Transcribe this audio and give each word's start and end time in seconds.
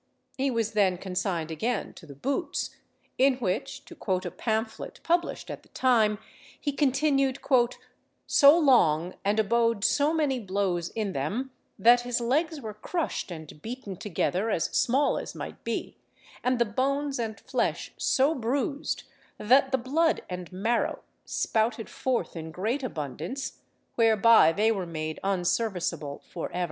He 0.35 0.49
was 0.49 0.71
then 0.71 0.97
consigned 0.97 1.51
again 1.51 1.93
to 1.93 2.07
the 2.07 2.15
boots, 2.15 2.75
in 3.19 3.35
which, 3.35 3.85
to 3.85 3.93
quote 3.93 4.25
a 4.25 4.31
pamphlet 4.31 4.99
published 5.03 5.51
at 5.51 5.61
the 5.61 5.69
time, 5.69 6.17
he 6.59 6.71
continued 6.71 7.37
"so 8.25 8.57
long, 8.57 9.13
and 9.23 9.39
abode 9.39 9.83
so 9.83 10.11
many 10.11 10.39
blows 10.39 10.89
in 10.89 11.13
them, 11.13 11.51
that 11.77 12.01
his 12.01 12.19
legs 12.19 12.59
were 12.59 12.73
crushed 12.73 13.29
and 13.29 13.61
beaten 13.61 13.95
together 13.95 14.49
as 14.49 14.75
small 14.75 15.19
as 15.19 15.35
might 15.35 15.63
be, 15.63 15.97
and 16.43 16.57
the 16.57 16.65
bones 16.65 17.19
and 17.19 17.39
flesh 17.39 17.93
so 17.95 18.33
bruised, 18.33 19.03
that 19.37 19.71
the 19.71 19.77
blood 19.77 20.23
and 20.31 20.51
marrow 20.51 21.03
spouted 21.25 21.87
forth 21.91 22.35
in 22.35 22.49
great 22.49 22.81
abundance, 22.81 23.59
whereby 23.93 24.51
they 24.51 24.71
were 24.71 24.87
made 24.87 25.19
unserviceable 25.23 26.23
for 26.27 26.51
ever." 26.53 26.59